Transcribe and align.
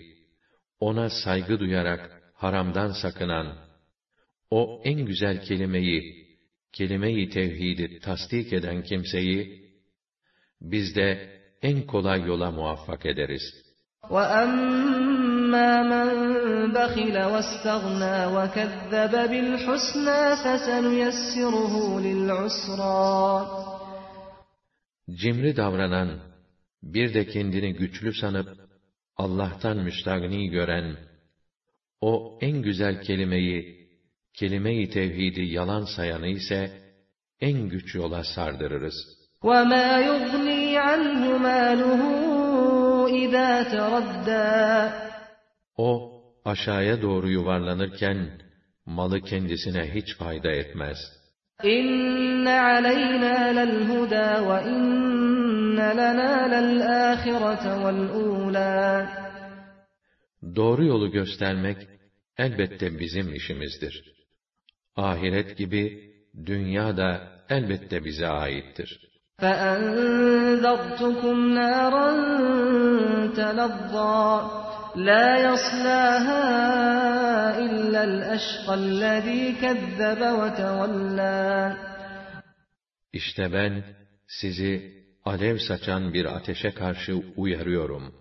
ona 0.80 1.10
saygı 1.24 1.60
duyarak 1.60 2.22
haramdan 2.34 2.92
sakınan, 3.02 3.46
o 4.50 4.82
en 4.84 5.06
güzel 5.06 5.44
kelimeyi, 5.44 6.26
kelime-i 6.72 7.30
tevhidi 7.30 8.00
tasdik 8.00 8.52
eden 8.52 8.82
kimseyi, 8.82 9.62
biz 10.60 10.96
de 10.96 11.30
en 11.62 11.86
kolay 11.86 12.22
yola 12.22 12.50
muvaffak 12.50 13.06
ederiz.'' 13.06 13.71
Cimri 25.10 25.56
davranan, 25.56 26.20
bir 26.82 27.14
de 27.14 27.26
kendini 27.26 27.74
güçlü 27.74 28.14
sanıp, 28.14 28.48
Allah'tan 29.16 29.76
müstagni 29.76 30.50
gören, 30.50 30.96
o 32.00 32.38
en 32.40 32.62
güzel 32.62 33.02
kelimeyi, 33.02 33.88
kelime-i 34.34 34.90
tevhidi 34.90 35.42
yalan 35.42 35.84
sayanı 35.84 36.28
ise, 36.28 36.70
en 37.40 37.68
güç 37.68 37.94
yola 37.94 38.24
sardırırız. 38.24 38.94
وَمَا 39.42 40.00
يُغْنِي 40.08 40.78
عَنْهُ 40.78 41.38
مَالُهُ 41.46 42.21
اِذَا 43.31 43.63
تَرَدَّى 43.73 44.91
O, 45.77 46.21
aşağıya 46.45 47.01
doğru 47.01 47.29
yuvarlanırken, 47.29 48.41
malı 48.85 49.21
kendisine 49.21 49.95
hiç 49.95 50.17
fayda 50.17 50.51
etmez. 50.51 50.97
İnne 51.63 52.61
aleyna 52.61 53.45
lelhuda 53.57 54.49
ve 54.49 54.69
inne 54.69 55.97
lena 55.97 56.45
lelâhirete 56.45 57.69
vel 57.83 59.07
Doğru 60.55 60.85
yolu 60.85 61.11
göstermek, 61.11 61.77
elbette 62.37 62.99
bizim 62.99 63.33
işimizdir. 63.33 64.03
Ahiret 64.95 65.57
gibi, 65.57 66.13
dünya 66.45 66.97
da 66.97 67.31
elbette 67.49 68.05
bize 68.05 68.27
aittir. 68.27 69.07
فَأَنذَرْتُكُمْ 69.41 71.35
نَارًا 71.59 72.09
تَلَظَّى 73.39 74.27
لَا 74.95 75.27
يَصْلَاهَا 75.47 76.43
إِلَّا 77.65 78.01
الْأَشْقَى 78.03 78.73
الَّذ۪ي 78.83 79.41
كَذَّبَ 79.61 80.21
وَتَوَلَّى 80.39 81.75
İşte 83.13 83.53
ben 83.53 83.83
sizi 84.27 84.93
alev 85.25 85.57
saçan 85.57 86.13
bir 86.13 86.25
ateşe 86.25 86.71
karşı 86.71 87.15
uyarıyorum. 87.35 88.15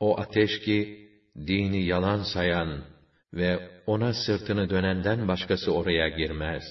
O 0.00 0.20
ateş 0.20 0.60
ki 0.60 1.08
dini 1.36 1.84
yalan 1.84 2.22
sayan 2.34 2.84
ve 3.34 3.70
ona 3.86 4.12
sırtını 4.12 4.70
dönenden 4.70 5.28
başkası 5.28 5.74
oraya 5.74 6.08
girmez. 6.08 6.62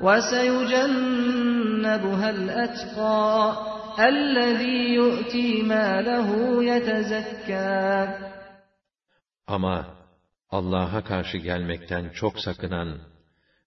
وَسَيُجَنَّ 0.00 1.61
يَتَجَنَّبُهَا 1.82 2.30
الْأَتْقَى 2.30 3.56
الَّذ۪ي 3.98 4.78
يُؤْتِي 5.00 5.62
مَالَهُ 5.62 6.28
يَتَزَكَّى 6.62 8.18
Ama 9.46 9.86
Allah'a 10.50 11.04
karşı 11.04 11.38
gelmekten 11.38 12.08
çok 12.08 12.40
sakınan 12.40 12.98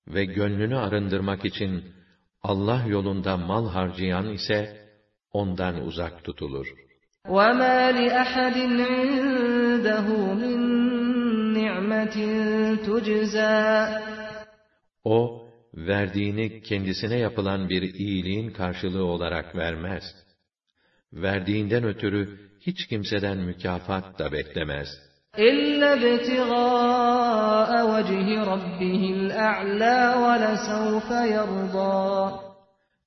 ve 0.07 0.25
gönlünü 0.25 0.77
arındırmak 0.77 1.45
için 1.45 1.83
Allah 2.43 2.83
yolunda 2.87 3.37
mal 3.37 3.69
harcayan 3.69 4.29
ise 4.29 4.87
ondan 5.33 5.85
uzak 5.85 6.23
tutulur. 6.23 6.67
وَمَا 7.27 7.91
لِأَحَدٍ 7.99 8.57
عِندَهُ 8.89 10.07
مِنْ 10.41 10.59
نِعْمَةٍ 11.59 12.17
تُجْزَى 12.85 14.01
O, 15.03 15.44
verdiğini 15.76 16.62
kendisine 16.62 17.18
yapılan 17.18 17.68
bir 17.68 17.82
iyiliğin 17.82 18.50
karşılığı 18.50 19.04
olarak 19.04 19.56
vermez. 19.56 20.04
Verdiğinden 21.12 21.84
ötürü 21.84 22.50
hiç 22.60 22.86
kimseden 22.86 23.38
mükafat 23.38 24.18
da 24.18 24.32
beklemez. 24.32 24.88
İlla 25.38 25.96
ibtigâe 25.96 27.82
vecihi 27.92 28.36
rabbihil 28.36 29.48
a'lâ 29.48 30.22
ve 30.22 30.40
lesevfe. 30.40 31.46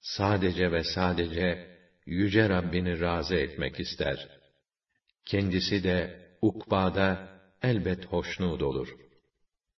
Sadece 0.01 0.71
ve 0.71 0.83
sadece 0.83 1.67
yüce 2.05 2.49
Rabbini 2.49 2.99
razı 2.99 3.35
etmek 3.35 3.79
ister. 3.79 4.27
Kendisi 5.25 5.83
de 5.83 6.19
ukbada 6.41 7.29
elbet 7.63 8.05
hoşnut 8.05 8.61
olur.'' 8.61 9.08